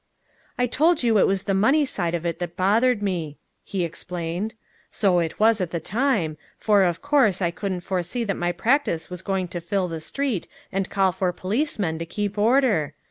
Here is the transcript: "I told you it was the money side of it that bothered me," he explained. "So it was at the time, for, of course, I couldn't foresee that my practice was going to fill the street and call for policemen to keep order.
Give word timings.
"I 0.57 0.65
told 0.65 1.03
you 1.03 1.19
it 1.19 1.27
was 1.27 1.43
the 1.43 1.53
money 1.53 1.85
side 1.85 2.15
of 2.15 2.25
it 2.25 2.39
that 2.39 2.57
bothered 2.57 3.03
me," 3.03 3.37
he 3.63 3.83
explained. 3.83 4.55
"So 4.89 5.19
it 5.19 5.39
was 5.39 5.61
at 5.61 5.69
the 5.69 5.79
time, 5.79 6.37
for, 6.57 6.81
of 6.81 7.03
course, 7.03 7.39
I 7.39 7.51
couldn't 7.51 7.81
foresee 7.81 8.23
that 8.23 8.33
my 8.35 8.51
practice 8.51 9.11
was 9.11 9.21
going 9.21 9.47
to 9.49 9.61
fill 9.61 9.87
the 9.87 10.01
street 10.01 10.47
and 10.71 10.89
call 10.89 11.11
for 11.11 11.31
policemen 11.31 11.99
to 11.99 12.07
keep 12.07 12.35
order. 12.39 12.95